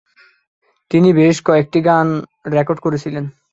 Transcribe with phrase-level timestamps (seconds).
[0.91, 2.07] তিনি বেশ কয়েকটি গান
[2.53, 3.25] রেকর্ড করেছিলেন।